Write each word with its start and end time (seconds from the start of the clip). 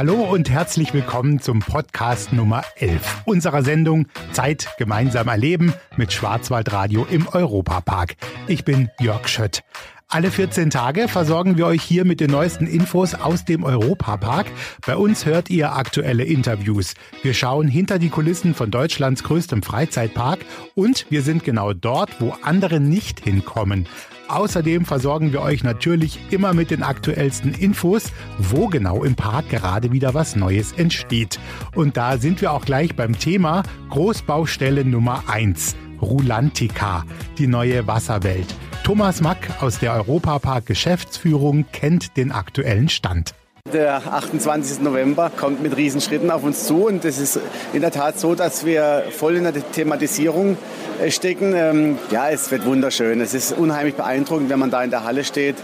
Hallo 0.00 0.22
und 0.22 0.48
herzlich 0.48 0.94
willkommen 0.94 1.40
zum 1.40 1.58
Podcast 1.58 2.32
Nummer 2.32 2.64
11 2.76 3.24
unserer 3.26 3.62
Sendung 3.62 4.06
Zeit 4.32 4.70
gemeinsam 4.78 5.28
erleben 5.28 5.74
mit 5.98 6.10
Schwarzwaldradio 6.10 7.06
im 7.10 7.28
Europapark. 7.28 8.16
Ich 8.46 8.64
bin 8.64 8.88
Jörg 8.98 9.28
Schött. 9.28 9.62
Alle 10.08 10.30
14 10.30 10.70
Tage 10.70 11.06
versorgen 11.06 11.58
wir 11.58 11.66
euch 11.66 11.82
hier 11.82 12.06
mit 12.06 12.20
den 12.20 12.30
neuesten 12.30 12.66
Infos 12.66 13.14
aus 13.14 13.44
dem 13.44 13.62
Europapark. 13.62 14.46
Bei 14.86 14.96
uns 14.96 15.26
hört 15.26 15.50
ihr 15.50 15.74
aktuelle 15.74 16.24
Interviews. 16.24 16.94
Wir 17.22 17.34
schauen 17.34 17.68
hinter 17.68 17.98
die 17.98 18.08
Kulissen 18.08 18.54
von 18.54 18.70
Deutschlands 18.70 19.22
größtem 19.22 19.62
Freizeitpark 19.62 20.38
und 20.74 21.04
wir 21.10 21.20
sind 21.20 21.44
genau 21.44 21.74
dort, 21.74 22.22
wo 22.22 22.34
andere 22.40 22.80
nicht 22.80 23.20
hinkommen. 23.20 23.86
Außerdem 24.30 24.84
versorgen 24.84 25.32
wir 25.32 25.42
euch 25.42 25.64
natürlich 25.64 26.20
immer 26.30 26.54
mit 26.54 26.70
den 26.70 26.84
aktuellsten 26.84 27.52
Infos, 27.52 28.12
wo 28.38 28.68
genau 28.68 29.02
im 29.02 29.16
Park 29.16 29.48
gerade 29.48 29.90
wieder 29.90 30.14
was 30.14 30.36
Neues 30.36 30.70
entsteht. 30.70 31.40
Und 31.74 31.96
da 31.96 32.16
sind 32.16 32.40
wir 32.40 32.52
auch 32.52 32.64
gleich 32.64 32.94
beim 32.94 33.18
Thema 33.18 33.64
Großbaustelle 33.88 34.84
Nummer 34.84 35.24
1, 35.26 35.74
Rulantica, 36.00 37.04
die 37.38 37.48
neue 37.48 37.88
Wasserwelt. 37.88 38.54
Thomas 38.84 39.20
Mack 39.20 39.60
aus 39.60 39.80
der 39.80 39.94
Europapark 39.94 40.64
Geschäftsführung 40.64 41.64
kennt 41.72 42.16
den 42.16 42.30
aktuellen 42.30 42.88
Stand. 42.88 43.34
Der 43.72 44.12
28. 44.12 44.80
November 44.80 45.30
kommt 45.30 45.62
mit 45.62 45.76
Riesenschritten 45.76 46.30
auf 46.30 46.42
uns 46.42 46.66
zu 46.66 46.86
und 46.86 47.04
es 47.04 47.18
ist 47.18 47.38
in 47.72 47.82
der 47.82 47.92
Tat 47.92 48.18
so, 48.18 48.34
dass 48.34 48.64
wir 48.64 49.04
voll 49.10 49.36
in 49.36 49.44
der 49.44 49.52
Thematisierung 49.52 50.56
äh, 51.00 51.10
stecken. 51.10 51.52
Ähm, 51.54 51.98
ja, 52.10 52.30
es 52.30 52.50
wird 52.50 52.64
wunderschön. 52.64 53.20
Es 53.20 53.32
ist 53.32 53.52
unheimlich 53.52 53.94
beeindruckend, 53.94 54.48
wenn 54.48 54.58
man 54.58 54.70
da 54.70 54.82
in 54.82 54.90
der 54.90 55.04
Halle 55.04 55.24
steht. 55.24 55.56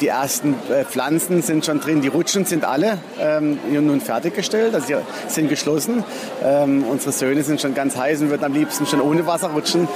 Die 0.00 0.08
ersten 0.08 0.54
äh, 0.68 0.84
Pflanzen 0.84 1.42
sind 1.42 1.64
schon 1.64 1.80
drin, 1.80 2.02
die 2.02 2.08
Rutschen 2.08 2.44
sind 2.44 2.64
alle 2.64 2.98
ähm, 3.18 3.58
nun 3.70 4.00
fertiggestellt, 4.00 4.74
also 4.74 4.86
sie 4.86 4.96
sind 5.28 5.48
geschlossen. 5.48 6.04
Ähm, 6.42 6.84
unsere 6.84 7.12
Söhne 7.12 7.42
sind 7.44 7.60
schon 7.60 7.74
ganz 7.74 7.96
heiß 7.96 8.20
und 8.20 8.30
würden 8.30 8.44
am 8.44 8.52
liebsten 8.52 8.84
schon 8.86 9.00
ohne 9.00 9.26
Wasser 9.26 9.48
rutschen. 9.50 9.88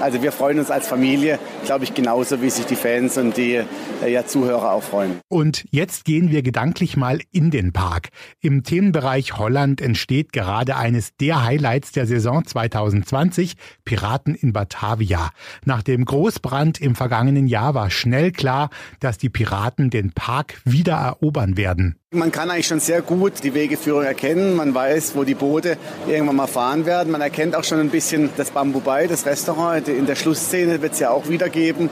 Also 0.00 0.22
wir 0.22 0.30
freuen 0.30 0.58
uns 0.58 0.70
als 0.70 0.86
Familie, 0.86 1.38
glaube 1.64 1.84
ich, 1.84 1.94
genauso 1.94 2.42
wie 2.42 2.50
sich 2.50 2.66
die 2.66 2.76
Fans 2.76 3.16
und 3.16 3.36
die 3.36 3.62
äh, 4.04 4.12
ja, 4.12 4.26
Zuhörer 4.26 4.72
auch 4.72 4.82
freuen. 4.82 5.18
Und 5.28 5.64
jetzt 5.70 6.04
gehen 6.04 6.30
wir 6.30 6.42
gedanklich 6.42 6.96
mal 6.96 7.05
in 7.30 7.50
den 7.50 7.72
Park. 7.72 8.08
Im 8.40 8.62
Themenbereich 8.62 9.38
Holland 9.38 9.80
entsteht 9.80 10.32
gerade 10.32 10.76
eines 10.76 11.16
der 11.16 11.44
Highlights 11.44 11.92
der 11.92 12.06
Saison 12.06 12.44
2020, 12.44 13.54
Piraten 13.84 14.34
in 14.34 14.52
Batavia. 14.52 15.30
Nach 15.64 15.82
dem 15.82 16.04
Großbrand 16.04 16.80
im 16.80 16.94
vergangenen 16.94 17.46
Jahr 17.46 17.74
war 17.74 17.90
schnell 17.90 18.32
klar, 18.32 18.70
dass 19.00 19.18
die 19.18 19.30
Piraten 19.30 19.90
den 19.90 20.12
Park 20.12 20.60
wieder 20.64 20.94
erobern 20.94 21.56
werden. 21.56 21.96
Man 22.12 22.32
kann 22.32 22.50
eigentlich 22.50 22.68
schon 22.68 22.80
sehr 22.80 23.02
gut 23.02 23.42
die 23.42 23.52
Wegeführung 23.52 24.04
erkennen. 24.04 24.54
Man 24.54 24.74
weiß, 24.74 25.16
wo 25.16 25.24
die 25.24 25.34
Boote 25.34 25.76
irgendwann 26.08 26.36
mal 26.36 26.46
fahren 26.46 26.86
werden. 26.86 27.10
Man 27.12 27.20
erkennt 27.20 27.54
auch 27.56 27.64
schon 27.64 27.80
ein 27.80 27.90
bisschen 27.90 28.30
das 28.36 28.52
Bamboo 28.52 28.80
Bay, 28.80 29.06
das 29.08 29.26
Restaurant. 29.26 29.88
In 29.88 30.06
der 30.06 30.14
Schlussszene 30.14 30.80
wird 30.80 30.92
es 30.94 31.00
ja 31.00 31.10
auch 31.10 31.28
wieder 31.28 31.48
geben. 31.48 31.90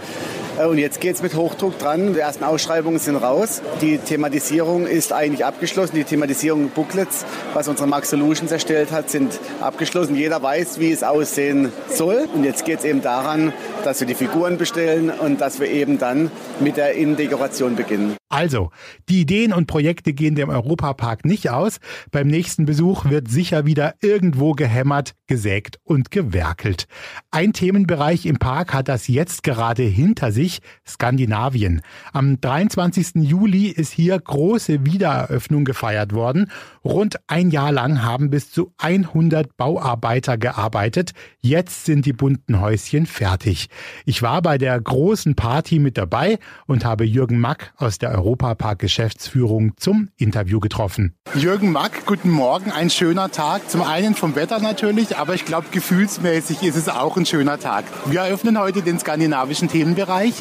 Und 0.63 0.79
jetzt 0.79 1.01
geht 1.01 1.17
es 1.17 1.23
mit 1.23 1.35
Hochdruck 1.35 1.79
dran. 1.79 2.15
Die 2.15 2.21
ersten 2.21 2.45
Ausschreibungen 2.45 2.99
sind 2.99 3.17
raus. 3.17 3.61
Die 3.81 3.99
Thematisierung 3.99 4.87
ist 4.87 5.13
eigentlich 5.13 5.45
abgeschlossen. 5.45 5.97
Die 5.97 6.05
Thematisierung 6.05 6.71
Booklets, 6.71 7.25
was 7.55 7.69
unsere 7.69 7.89
Max 7.89 8.11
Solutions 8.11 8.53
erstellt 8.53 8.93
hat, 8.93 9.11
sind 9.11 9.41
abgeschlossen. 9.61 10.15
Jeder 10.15 10.43
weiß, 10.43 10.79
wie 10.79 10.93
es 10.93 11.03
aussehen 11.03 11.73
soll. 11.89 12.29
Und 12.33 12.45
jetzt 12.45 12.65
geht 12.65 12.81
es 12.81 12.85
eben 12.85 13.03
daran, 13.03 13.53
dass 13.85 14.01
wir 14.01 14.07
die 14.07 14.15
Figuren 14.15 14.57
bestellen 14.57 15.11
und 15.11 15.41
dass 15.41 15.61
wir 15.61 15.69
eben 15.69 15.99
dann 15.99 16.31
mit 16.61 16.77
der 16.77 16.95
Innendekoration 16.95 17.75
beginnen. 17.75 18.17
Also, 18.35 18.73
die 19.09 19.21
Ideen 19.21 19.53
und 19.53 19.67
Projekte 19.67 20.13
gehen 20.13 20.35
dem 20.35 20.49
Europapark 20.49 21.25
nicht 21.25 21.51
aus. 21.51 21.79
Beim 22.11 22.27
nächsten 22.27 22.65
Besuch 22.65 23.05
wird 23.05 23.31
sicher 23.31 23.65
wieder 23.65 23.95
irgendwo 24.01 24.55
gehämmert, 24.55 25.15
gesägt 25.29 25.79
und 25.85 26.11
gewerkelt. 26.11 26.89
Ein 27.31 27.53
Themenbereich 27.53 28.27
im 28.27 28.41
Park 28.41 28.75
hat 28.75 28.89
das 28.89 29.07
jetzt 29.07 29.45
gerade 29.45 29.85
hinter 29.85 30.33
sich, 30.33 30.63
Skandinavien. 30.85 31.81
Am 32.13 32.41
23. 32.41 33.23
Juli 33.23 33.69
ist 33.69 33.93
hier 33.93 34.19
große 34.19 34.85
Wiedereröffnung 34.85 35.65
gefeiert 35.65 36.13
worden. 36.13 36.51
Rund 36.85 37.21
ein 37.29 37.53
Jahr 37.53 37.71
lang 37.71 38.03
haben 38.03 38.31
bis 38.31 38.51
zu 38.51 38.73
100 38.79 39.57
Bauarbeiter 39.57 40.39
gearbeitet. 40.39 41.13
Jetzt 41.41 41.85
sind 41.85 42.05
die 42.05 42.13
bunten 42.13 42.61
Häuschen 42.61 43.07
fertig. 43.07 43.69
Ich 44.07 44.23
war 44.23 44.43
bei 44.43 44.59
der 44.59 44.81
großen 44.81 45.37
Party 45.37 45.79
mit 45.79 45.97
dabei 45.97 46.41
und 46.67 46.85
habe 46.85 47.05
Jürgen 47.05 47.39
Mack 47.39 47.73
aus 47.77 47.99
der 47.99 48.24
Europapark 48.25 48.79
Geschäftsführung 48.79 49.73
zum 49.77 50.09
Interview 50.17 50.59
getroffen. 50.59 51.15
Jürgen 51.35 51.73
Mack, 51.73 52.07
guten 52.07 52.31
Morgen, 52.31 52.73
ein 52.73 52.89
schöner 52.89 53.31
Tag. 53.31 53.69
Zum 53.69 53.83
einen 53.83 54.15
vom 54.15 54.35
Wetter 54.35 54.61
natürlich, 54.61 55.19
aber 55.19 55.35
ich 55.35 55.45
glaube 55.45 55.67
gefühlsmäßig 55.71 56.63
ist 56.63 56.77
es 56.77 56.89
auch 56.89 57.19
ein 57.19 57.27
schöner 57.27 57.59
Tag. 57.59 57.85
Wir 58.07 58.21
eröffnen 58.21 58.59
heute 58.59 58.81
den 58.81 58.99
skandinavischen 58.99 59.69
Themenbereich. 59.69 60.33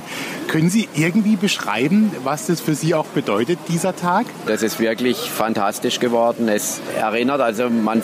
Können 0.47 0.69
Sie 0.69 0.87
irgendwie 0.95 1.35
beschreiben, 1.35 2.11
was 2.23 2.47
das 2.47 2.61
für 2.61 2.73
Sie 2.73 2.95
auch 2.95 3.07
bedeutet, 3.07 3.59
dieser 3.67 3.95
Tag? 3.95 4.27
Das 4.45 4.63
ist 4.63 4.79
wirklich 4.79 5.17
fantastisch 5.17 5.99
geworden. 5.99 6.47
Es 6.47 6.79
erinnert, 6.97 7.41
also 7.41 7.69
man 7.69 8.01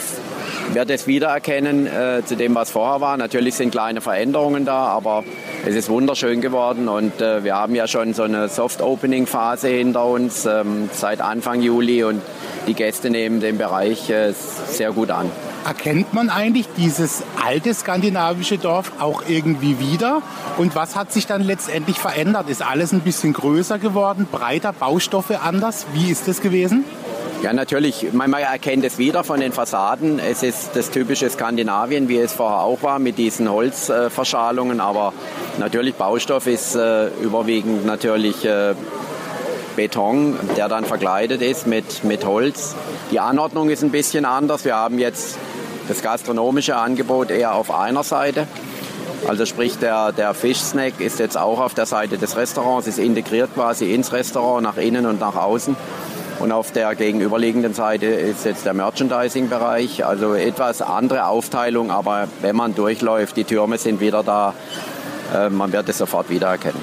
wird 0.73 0.89
es 0.89 1.07
wiedererkennen 1.07 1.87
äh, 1.87 2.21
zu 2.25 2.35
dem, 2.35 2.55
was 2.55 2.69
vorher 2.69 3.01
war. 3.01 3.17
Natürlich 3.17 3.55
sind 3.55 3.71
kleine 3.71 4.01
Veränderungen 4.01 4.65
da, 4.65 4.87
aber 4.87 5.23
es 5.65 5.75
ist 5.75 5.89
wunderschön 5.89 6.41
geworden 6.41 6.87
und 6.87 7.21
äh, 7.21 7.43
wir 7.43 7.55
haben 7.55 7.75
ja 7.75 7.87
schon 7.87 8.13
so 8.13 8.23
eine 8.23 8.49
Soft-Opening-Phase 8.49 9.67
hinter 9.67 10.05
uns 10.05 10.45
ähm, 10.45 10.89
seit 10.93 11.21
Anfang 11.21 11.61
Juli 11.61 12.03
und 12.03 12.21
die 12.67 12.73
Gäste 12.73 13.09
nehmen 13.09 13.39
den 13.39 13.57
Bereich 13.57 14.09
äh, 14.09 14.33
sehr 14.33 14.91
gut 14.91 15.11
an. 15.11 15.31
Erkennt 15.65 16.13
man 16.13 16.29
eigentlich 16.29 16.67
dieses 16.77 17.23
alte 17.43 17.73
skandinavische 17.73 18.57
Dorf 18.57 18.93
auch 18.99 19.23
irgendwie 19.27 19.79
wieder? 19.79 20.21
Und 20.57 20.75
was 20.75 20.95
hat 20.95 21.11
sich 21.11 21.27
dann 21.27 21.41
letztendlich 21.41 21.99
verändert? 21.99 22.49
Ist 22.49 22.61
alles 22.61 22.93
ein 22.93 23.01
bisschen 23.01 23.33
größer 23.33 23.77
geworden, 23.77 24.27
breiter, 24.31 24.71
Baustoffe 24.71 25.43
anders? 25.43 25.85
Wie 25.93 26.09
ist 26.09 26.27
das 26.27 26.41
gewesen? 26.41 26.85
Ja, 27.41 27.53
natürlich. 27.53 28.11
Man 28.11 28.33
erkennt 28.33 28.83
es 28.83 28.97
wieder 28.97 29.23
von 29.23 29.39
den 29.39 29.53
Fassaden. 29.53 30.19
Es 30.19 30.43
ist 30.43 30.71
das 30.73 30.91
typische 30.91 31.29
Skandinavien, 31.29 32.09
wie 32.09 32.17
es 32.17 32.33
vorher 32.33 32.59
auch 32.59 32.83
war, 32.83 32.99
mit 32.99 33.17
diesen 33.17 33.49
Holzverschalungen. 33.49 34.81
Aber 34.81 35.13
natürlich 35.57 35.95
Baustoff 35.95 36.47
ist 36.47 36.75
äh, 36.75 37.07
überwiegend 37.21 37.85
natürlich 37.85 38.43
äh, 38.43 38.75
Beton, 39.77 40.37
der 40.57 40.67
dann 40.67 40.83
verkleidet 40.83 41.41
ist 41.41 41.65
mit, 41.65 42.03
mit 42.03 42.25
Holz. 42.25 42.75
Die 43.11 43.21
Anordnung 43.21 43.69
ist 43.69 43.83
ein 43.83 43.91
bisschen 43.91 44.25
anders. 44.25 44.65
Wir 44.65 44.75
haben 44.75 44.99
jetzt 44.99 45.37
das 45.87 46.01
gastronomische 46.01 46.75
Angebot 46.75 47.31
eher 47.31 47.55
auf 47.55 47.71
einer 47.71 48.03
Seite. 48.03 48.47
Also 49.29 49.45
sprich, 49.45 49.77
der, 49.77 50.11
der 50.11 50.33
Fischsnack 50.33 50.99
ist 50.99 51.19
jetzt 51.19 51.37
auch 51.37 51.61
auf 51.61 51.73
der 51.73 51.85
Seite 51.85 52.17
des 52.17 52.35
Restaurants, 52.35 52.87
ist 52.87 52.99
integriert 52.99 53.53
quasi 53.53 53.93
ins 53.93 54.11
Restaurant, 54.11 54.61
nach 54.61 54.75
innen 54.75 55.05
und 55.05 55.21
nach 55.21 55.35
außen. 55.35 55.77
Und 56.39 56.53
auf 56.53 56.71
der 56.71 56.95
gegenüberliegenden 56.95 57.73
Seite 57.73 58.05
ist 58.05 58.45
jetzt 58.45 58.65
der 58.65 58.73
Merchandising-Bereich, 58.73 60.05
also 60.05 60.35
etwas 60.35 60.81
andere 60.81 61.25
Aufteilung, 61.25 61.91
aber 61.91 62.29
wenn 62.41 62.55
man 62.55 62.73
durchläuft, 62.73 63.35
die 63.35 63.43
Türme 63.43 63.77
sind 63.77 63.99
wieder 63.99 64.23
da, 64.23 64.53
äh, 65.35 65.49
man 65.49 65.73
wird 65.73 65.89
es 65.89 65.97
sofort 65.97 66.29
wiedererkennen. 66.29 66.81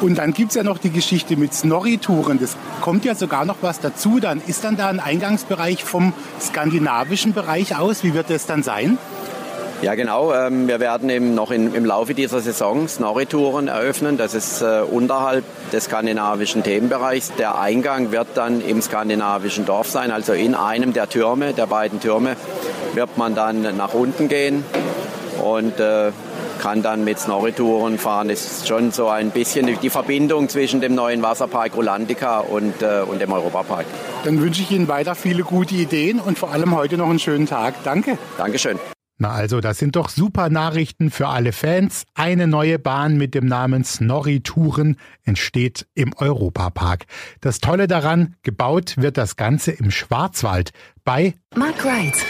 Und 0.00 0.18
dann 0.18 0.34
gibt 0.34 0.50
es 0.50 0.56
ja 0.56 0.62
noch 0.62 0.76
die 0.76 0.90
Geschichte 0.90 1.36
mit 1.36 1.54
Snorri-Touren. 1.54 2.38
Das 2.38 2.56
kommt 2.82 3.06
ja 3.06 3.14
sogar 3.14 3.46
noch 3.46 3.56
was 3.62 3.80
dazu. 3.80 4.20
Dann 4.20 4.42
ist 4.46 4.64
dann 4.64 4.76
da 4.76 4.88
ein 4.88 5.00
Eingangsbereich 5.00 5.82
vom 5.82 6.12
skandinavischen 6.40 7.32
Bereich 7.32 7.76
aus. 7.76 8.04
Wie 8.04 8.12
wird 8.12 8.28
das 8.28 8.44
dann 8.44 8.62
sein? 8.62 8.98
Ja, 9.82 9.94
genau. 9.94 10.32
Ähm, 10.32 10.68
wir 10.68 10.80
werden 10.80 11.10
eben 11.10 11.34
noch 11.34 11.50
im 11.50 11.84
Laufe 11.84 12.14
dieser 12.14 12.40
Saison 12.40 12.88
Snorri-Touren 12.88 13.68
eröffnen. 13.68 14.16
Das 14.16 14.34
ist 14.34 14.62
äh, 14.62 14.80
unterhalb 14.80 15.44
des 15.72 15.84
skandinavischen 15.84 16.62
Themenbereichs. 16.62 17.32
Der 17.38 17.58
Eingang 17.58 18.12
wird 18.12 18.28
dann 18.34 18.60
im 18.60 18.80
skandinavischen 18.80 19.66
Dorf 19.66 19.90
sein, 19.90 20.10
also 20.10 20.32
in 20.32 20.54
einem 20.54 20.92
der 20.92 21.08
Türme, 21.08 21.52
der 21.52 21.66
beiden 21.66 22.00
Türme, 22.00 22.36
wird 22.94 23.18
man 23.18 23.34
dann 23.34 23.76
nach 23.76 23.94
unten 23.94 24.28
gehen 24.28 24.64
und 25.42 25.78
äh, 25.80 26.12
kann 26.62 26.82
dann 26.82 27.04
mit 27.04 27.18
Snorri-Touren 27.18 27.98
fahren. 27.98 28.28
Das 28.28 28.42
ist 28.42 28.68
schon 28.68 28.90
so 28.90 29.08
ein 29.08 29.30
bisschen 29.30 29.78
die 29.82 29.90
Verbindung 29.90 30.48
zwischen 30.48 30.80
dem 30.80 30.94
neuen 30.94 31.20
Wasserpark 31.20 31.76
Rolandica 31.76 32.38
und, 32.38 32.80
äh, 32.80 33.02
und 33.06 33.20
dem 33.20 33.32
Europapark. 33.32 33.84
Dann 34.24 34.40
wünsche 34.40 34.62
ich 34.62 34.70
Ihnen 34.70 34.88
weiter 34.88 35.14
viele 35.14 35.42
gute 35.42 35.74
Ideen 35.74 36.20
und 36.20 36.38
vor 36.38 36.52
allem 36.52 36.74
heute 36.74 36.96
noch 36.96 37.10
einen 37.10 37.18
schönen 37.18 37.46
Tag. 37.46 37.74
Danke. 37.84 38.16
Dankeschön. 38.38 38.78
Na 39.16 39.30
also, 39.30 39.60
das 39.60 39.78
sind 39.78 39.94
doch 39.94 40.08
super 40.08 40.50
Nachrichten 40.50 41.10
für 41.10 41.28
alle 41.28 41.52
Fans. 41.52 42.04
Eine 42.14 42.46
neue 42.46 42.78
Bahn 42.78 43.16
mit 43.16 43.34
dem 43.34 43.46
Namen 43.46 43.84
Snorri 43.84 44.40
Touren 44.40 44.96
entsteht 45.22 45.86
im 45.94 46.12
Europapark. 46.16 47.06
Das 47.40 47.60
Tolle 47.60 47.86
daran, 47.86 48.34
gebaut 48.42 48.94
wird 48.96 49.16
das 49.16 49.36
Ganze 49.36 49.70
im 49.70 49.90
Schwarzwald 49.90 50.72
bei 51.04 51.34
Mark 51.54 51.84
Wright 51.84 52.24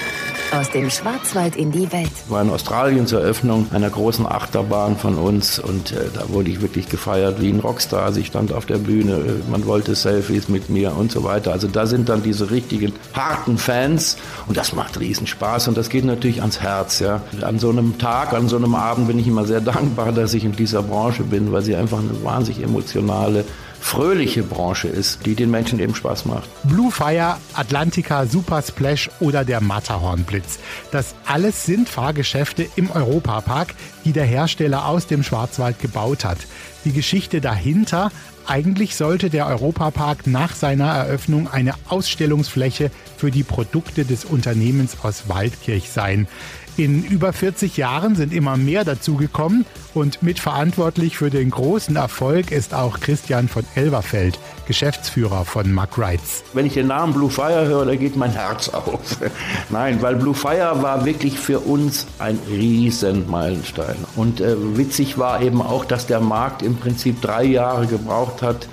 aus 0.55 0.71
dem 0.71 0.91
Schwarzwald 0.91 1.57
in 1.57 1.73
die 1.73 1.91
Welt. 1.93 2.11
Ich 2.25 2.31
war 2.31 2.43
in 2.43 2.51
Australien 2.51 3.07
zur 3.07 3.21
Eröffnung 3.21 3.67
einer 3.73 3.91
großen 3.91 4.27
Achterbahn 4.27 4.97
von 4.97 5.17
uns 5.17 5.59
und 5.59 5.93
äh, 5.93 6.07
da 6.15 6.29
wurde 6.29 6.51
ich 6.51 6.61
wirklich 6.61 6.89
gefeiert 6.89 7.41
wie 7.41 7.51
ein 7.51 7.61
Rockstar. 7.61 8.05
Also 8.05 8.21
ich 8.21 8.29
stand 8.29 8.53
auf 8.53 8.67
der 8.67 8.79
Bühne, 8.79 9.15
äh, 9.15 9.51
man 9.51 9.67
wollte 9.67 9.95
Selfies 9.95 10.49
mit 10.49 10.71
mir 10.71 10.97
und 10.97 11.11
so 11.11 11.25
weiter. 11.25 11.53
Also 11.53 11.67
da 11.67 11.87
sind 11.87 12.09
dann 12.09 12.23
diese 12.23 12.51
richtigen 12.51 12.93
harten 13.13 13.59
Fans 13.59 14.17
und 14.47 14.57
das 14.57 14.75
macht 14.75 15.01
riesen 15.01 15.27
Spaß 15.27 15.69
und 15.69 15.77
das 15.77 15.89
geht 15.89 16.05
natürlich 16.05 16.41
ans 16.41 16.61
Herz. 16.61 17.01
Ja. 17.01 17.21
An 17.43 17.59
so 17.59 17.71
einem 17.71 17.99
Tag, 17.99 18.33
an 18.33 18.49
so 18.49 18.57
einem 18.57 18.75
Abend 18.75 19.09
bin 19.09 19.19
ich 19.19 19.27
immer 19.27 19.47
sehr 19.47 19.61
dankbar, 19.61 20.13
dass 20.13 20.35
ich 20.35 20.45
in 20.45 20.53
dieser 20.53 20.83
Branche 20.83 21.25
bin, 21.25 21.53
weil 21.53 21.63
sie 21.63 21.75
einfach 21.75 21.99
eine 21.99 22.23
wahnsinnig 22.23 22.63
emotionale 22.63 23.45
fröhliche 23.85 24.43
Branche 24.43 24.89
ist, 24.89 25.27
die 25.27 25.35
den 25.35 25.51
Menschen 25.51 25.79
eben 25.79 25.95
Spaß 25.95 26.25
macht. 26.25 26.49
Blue 26.65 26.91
Fire, 26.91 27.37
Atlantica, 27.53 28.25
Super 28.25 28.63
Splash 28.63 29.11
oder 29.21 29.45
der 29.45 29.61
Matterhornblitz. 29.61 30.59
Das 30.91 31.15
alles 31.27 31.67
sind 31.67 31.89
Fahrgeschäfte 31.89 32.67
im 32.77 32.91
Europapark, 32.91 33.75
die 34.07 34.13
der 34.13 34.25
Hersteller 34.25 34.87
aus 34.87 35.07
dem 35.07 35.23
Schwarzwald 35.23 35.81
gebaut 35.81 36.25
hat. 36.25 36.39
Die 36.87 36.93
Geschichte 36.93 37.43
dahinter, 37.43 38.11
eigentlich 38.47 38.97
sollte 38.97 39.29
der 39.29 39.47
Europapark 39.47 40.27
nach 40.27 40.55
seiner 40.55 40.89
Eröffnung 40.89 41.49
eine 41.49 41.75
Ausstellungsfläche 41.89 42.91
für 43.19 43.31
die 43.31 43.43
Produkte 43.43 44.07
des 44.07 44.25
Unternehmens 44.25 44.97
aus 45.03 45.29
Waldkirch 45.29 45.91
sein. 45.91 46.27
In 46.77 47.05
über 47.05 47.33
40 47.33 47.77
Jahren 47.77 48.17
sind 48.17 48.33
immer 48.33 48.57
mehr 48.57 48.85
dazugekommen 48.85 49.65
und 49.95 50.25
mitverantwortlich 50.25 51.17
für 51.17 51.31
den 51.31 51.51
großen 51.51 51.95
Erfolg 51.95 52.51
ist 52.51 52.75
auch 52.75 52.99
Christian 52.99 53.47
von 53.47 53.65
Elverfeld, 53.77 54.41
Geschäftsführer 54.67 55.45
von 55.45 55.73
Mack 55.73 55.97
Rides. 55.97 56.43
Wenn 56.53 56.67
ich 56.67 56.75
den 56.75 56.89
Namen 56.89 57.15
Blue 57.15 57.31
Fire 57.31 57.65
höre, 57.67 57.87
da 57.87 57.95
geht 57.95 58.17
mein 58.17 58.33
Herz 58.33 58.71
auf. 58.71 59.19
Nein, 59.71 60.03
weil 60.03 60.17
Blue 60.17 60.35
Fire 60.35 60.83
war 60.83 61.05
wirklich 61.05 61.39
für 61.39 61.61
uns 61.61 62.09
ein 62.19 62.41
riesen 62.49 63.31
Meilenstein. 63.31 63.95
Und 64.17 64.41
äh, 64.41 64.57
witzig 64.77 65.17
war 65.17 65.43
eben 65.43 65.63
auch, 65.63 65.85
dass 65.85 66.09
der 66.09 66.19
Markt 66.19 66.63
im 66.63 66.75
Prinzip 66.77 67.23
drei 67.23 67.45
Jahre 67.45 67.87
gebraucht 67.87 68.43
hat, 68.43 68.67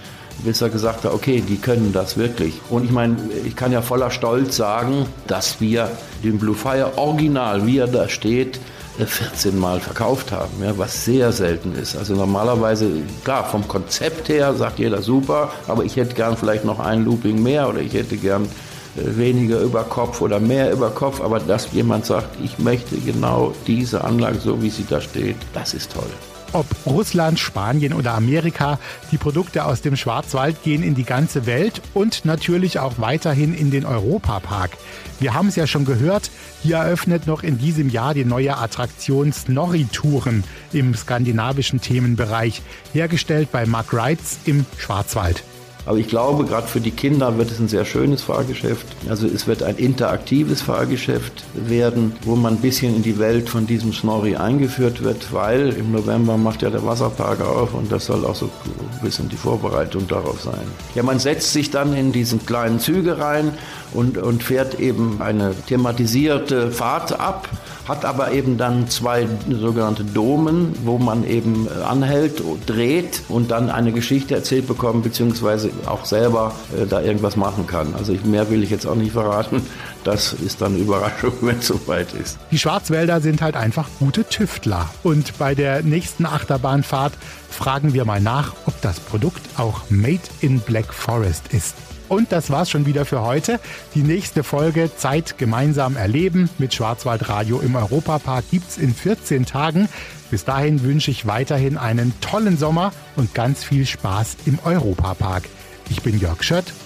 bis 0.44 0.62
er 0.62 0.70
gesagt 0.70 1.04
hat, 1.04 1.14
okay, 1.14 1.42
die 1.48 1.58
können 1.58 1.94
das 1.94 2.18
wirklich. 2.18 2.60
Und 2.70 2.86
ich 2.86 2.92
meine, 2.92 3.18
ich 3.46 3.56
kann 3.56 3.72
ja 3.72 3.82
voller 3.82 4.12
Stolz 4.12 4.56
sagen, 4.56 5.06
dass 5.28 5.62
wir 5.62 5.90
den 6.24 6.38
Blue 6.38 6.56
Fire 6.56 6.98
Original, 6.98 7.66
wie 7.66 7.78
er 7.78 7.88
da 7.88 8.10
steht, 8.10 8.60
14 8.98 9.58
Mal 9.58 9.80
verkauft 9.80 10.32
haben, 10.32 10.52
ja, 10.64 10.78
was 10.78 11.06
sehr 11.06 11.32
selten 11.32 11.74
ist. 11.76 11.96
Also 11.96 12.16
normalerweise, 12.16 12.90
klar, 13.24 13.46
vom 13.46 13.68
Konzept 13.68 14.30
her 14.30 14.54
sagt 14.54 14.80
jeder 14.80 15.02
super, 15.02 15.52
aber 15.68 15.84
ich 15.86 15.96
hätte 15.96 16.14
gern 16.14 16.38
vielleicht 16.38 16.66
noch 16.66 16.80
ein 16.80 17.06
Looping 17.06 17.42
mehr 17.42 17.70
oder 17.70 17.80
ich 17.80 17.94
hätte 17.94 18.18
gern 18.18 18.44
äh, 18.44 19.18
weniger 19.18 19.62
über 19.62 19.84
Kopf 19.84 20.22
oder 20.22 20.40
mehr 20.40 20.72
über 20.72 20.90
Kopf, 20.90 21.22
aber 21.22 21.40
dass 21.40 21.72
jemand 21.72 22.06
sagt, 22.06 22.28
ich 22.44 22.60
möchte 22.60 22.98
genau 22.98 23.54
diese 23.66 24.04
Anlage 24.04 24.40
so, 24.40 24.62
wie 24.62 24.70
sie 24.70 24.86
da 24.88 25.02
steht, 25.02 25.38
das 25.54 25.74
ist 25.74 25.94
toll. 25.94 26.10
Ob 26.54 26.66
Russland, 26.86 27.40
Spanien 27.40 27.94
oder 27.94 28.14
Amerika, 28.14 28.78
die 29.12 29.18
Produkte 29.18 29.66
aus 29.66 29.82
dem 29.82 29.96
Schwarzwald 29.96 30.64
gehen 30.64 30.84
in 30.84 30.96
die 30.96 31.06
ganze 31.06 31.46
Welt 31.46 31.82
und 31.94 32.26
natürlich 32.26 32.80
auch 32.80 32.96
weiterhin 32.98 33.54
in 33.54 33.72
den 33.72 33.86
Europapark. 33.86 34.72
Wir 35.20 35.34
haben 35.34 35.48
es 35.48 35.56
ja 35.56 35.66
schon 35.66 35.86
gehört, 35.86 36.30
hier 36.62 36.78
eröffnet 36.78 37.26
noch 37.26 37.44
in 37.44 37.58
diesem 37.58 37.90
Jahr 37.90 38.14
die 38.14 38.26
neue 38.26 38.58
Attraktion 38.58 39.32
Snorri-Touren 39.32 40.44
im 40.74 40.94
skandinavischen 40.94 41.80
Themenbereich, 41.80 42.62
hergestellt 42.92 43.50
bei 43.52 43.66
Mark 43.66 43.94
Rides 43.94 44.40
im 44.46 44.66
Schwarzwald. 44.78 45.44
Aber 45.86 45.98
ich 45.98 46.08
glaube, 46.08 46.46
gerade 46.46 46.68
für 46.68 46.80
die 46.80 46.92
Kinder 46.92 47.38
wird 47.38 47.52
es 47.52 47.60
ein 47.60 47.68
sehr 47.68 47.86
schönes 47.86 48.22
Fahrgeschäft. 48.22 48.86
Also 49.10 49.26
es 49.28 49.48
wird 49.48 49.64
ein 49.64 49.78
interaktives 49.78 50.62
Fahrgeschäft 50.62 51.44
werden, 51.56 52.14
wo 52.24 52.36
man 52.36 52.56
ein 52.56 52.62
bisschen 52.62 52.96
in 52.96 53.02
die 53.02 53.18
Welt 53.18 53.50
von 53.50 53.66
diesem 53.66 53.92
Snorri 53.92 54.36
eingeführt 54.36 55.04
wird, 55.04 55.34
weil 55.34 55.70
im 55.70 55.92
November 55.92 56.38
macht 56.38 56.62
ja 56.62 56.70
der 56.70 56.86
Wasserpark 56.86 57.42
auf 57.42 57.74
und 57.74 57.92
das 57.92 58.06
soll 58.06 58.26
auch 58.26 58.36
so 58.36 58.46
ein 58.46 59.04
bisschen 59.04 59.28
die 59.30 59.36
Vorbereitung 59.36 60.08
darauf 60.08 60.42
sein. 60.42 60.62
Ja, 60.94 61.02
man 61.02 61.20
setzt 61.20 61.52
sich 61.52 61.72
dann 61.72 61.96
in 61.96 62.12
diesen 62.12 62.46
kleinen 62.46 62.80
Züge 62.80 63.18
rein 63.18 63.52
und, 63.94 64.18
und 64.18 64.44
fährt 64.44 64.80
eben 64.80 65.20
eine 65.20 65.56
thematisierte 65.68 66.72
Fahrt 66.72 67.20
ab 67.20 67.50
hat 67.92 68.06
aber 68.06 68.32
eben 68.32 68.58
dann 68.58 68.88
zwei 68.88 69.28
sogenannte 69.50 70.06
Domen, 70.06 70.74
wo 70.86 70.98
man 70.98 71.28
eben 71.28 71.68
äh, 71.68 71.84
anhält, 71.84 72.42
dreht 72.66 73.22
und 73.28 73.52
dann 73.52 73.70
eine 73.70 73.92
Geschichte 73.92 74.34
erzählt 74.34 74.66
bekommt, 74.66 75.04
beziehungsweise 75.04 75.72
auch 75.86 76.06
selber 76.06 76.54
äh, 76.76 76.88
da 76.88 77.02
irgendwas 77.02 77.36
machen 77.36 77.68
kann. 77.68 77.94
Also 77.96 78.14
mehr 78.24 78.50
will 78.50 78.64
ich 78.64 78.70
jetzt 78.70 78.86
auch 78.86 78.96
nicht 78.96 79.12
verraten. 79.12 79.62
Das 80.04 80.34
ist 80.34 80.62
dann 80.62 80.74
eine 80.74 80.82
Überraschung, 80.82 81.32
wenn 81.42 81.60
es 81.60 81.68
soweit 81.68 82.12
ist. 82.16 82.40
Die 82.50 82.58
Schwarzwälder 82.58 83.22
sind 83.22 83.40
halt 83.44 83.56
einfach 83.56 83.88
gute 84.00 84.28
Tüftler. 84.28 84.90
Und 85.04 85.38
bei 85.38 85.54
der 85.54 85.84
nächsten 85.84 86.26
Achterbahnfahrt 86.26 87.14
fragen 87.52 87.94
wir 87.94 88.04
mal 88.04 88.20
nach, 88.20 88.54
ob 88.66 88.82
das 88.82 89.00
Produkt 89.00 89.42
auch 89.58 89.82
Made 89.92 90.22
in 90.40 90.60
Black 90.60 90.92
Forest 90.92 91.54
ist. 91.54 91.76
Und 92.12 92.34
das 92.34 92.50
war's 92.50 92.70
schon 92.70 92.86
wieder 92.86 93.06
für 93.06 93.22
heute. 93.22 93.58
Die 93.96 94.04
nächste 94.04 94.44
Folge 94.44 94.94
Zeit 94.98 95.38
gemeinsam 95.38 95.96
erleben 95.96 96.50
mit 96.58 96.74
Schwarzwaldradio 96.74 97.62
im 97.62 97.78
Europapark 97.78 98.44
gibt's 98.52 98.78
in 98.78 98.94
14 98.94 99.46
Tagen. 99.46 99.88
Bis 100.30 100.44
dahin 100.44 100.84
wünsche 100.84 101.10
ich 101.10 101.26
weiterhin 101.26 101.78
einen 101.78 102.12
tollen 102.20 102.58
Sommer 102.58 102.92
und 103.16 103.34
ganz 103.34 103.64
viel 103.64 103.86
Spaß 103.86 104.36
im 104.46 104.60
Europapark. 104.66 105.44
Ich 105.90 106.02
bin 106.02 106.20
Jörg 106.20 106.44
Schött 106.44 106.74